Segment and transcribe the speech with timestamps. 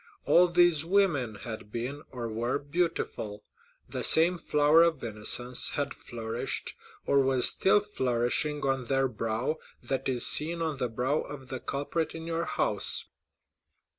[0.25, 3.43] All these women had been, or were, beautiful.
[3.87, 6.73] The same flower of innocence had flourished,
[7.05, 11.59] or was still flourishing, on their brow, that is seen on the brow of the
[11.59, 13.05] culprit in your house."